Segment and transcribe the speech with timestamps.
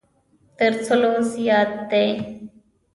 [0.57, 2.07] تر سلو زیات دی.